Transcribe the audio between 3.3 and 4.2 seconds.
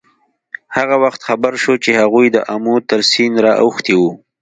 را اوښتي وو.